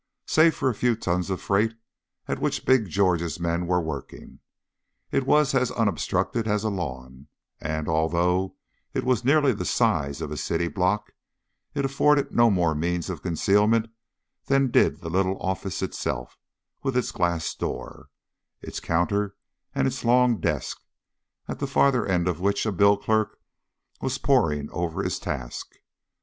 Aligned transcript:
Save 0.25 0.55
for 0.55 0.67
a 0.67 0.73
few 0.73 0.95
tons 0.95 1.29
of 1.29 1.39
freight 1.39 1.75
at 2.27 2.39
which 2.39 2.65
Big 2.65 2.89
George's 2.89 3.39
men 3.39 3.67
were 3.67 3.79
working, 3.79 4.39
it 5.11 5.27
was 5.27 5.53
as 5.53 5.69
unobstructed 5.69 6.47
as 6.47 6.63
a 6.63 6.69
lawn; 6.71 7.27
and, 7.59 7.87
although 7.87 8.55
it 8.95 9.03
was 9.03 9.23
nearly 9.23 9.51
the 9.53 9.63
size 9.63 10.19
of 10.19 10.31
a 10.31 10.37
city 10.37 10.67
block, 10.67 11.11
it 11.75 11.85
afforded 11.85 12.31
no 12.31 12.49
more 12.49 12.73
means 12.73 13.11
of 13.11 13.21
concealment 13.21 13.89
than 14.47 14.71
did 14.71 15.01
the 15.01 15.09
little 15.11 15.37
office 15.39 15.83
itself, 15.83 16.39
with 16.81 16.97
its 16.97 17.11
glass 17.11 17.53
doors, 17.53 18.07
its 18.59 18.79
counter, 18.79 19.35
and 19.75 19.85
its 19.85 20.03
long 20.03 20.39
desk, 20.39 20.81
at 21.47 21.59
the 21.59 21.67
farther 21.67 22.07
end 22.07 22.27
of 22.27 22.39
which 22.41 22.65
a 22.65 22.71
bill 22.71 22.97
clerk 22.97 23.37
was 24.01 24.17
poring 24.17 24.67
over 24.71 25.03
his 25.03 25.19
task. 25.19 25.73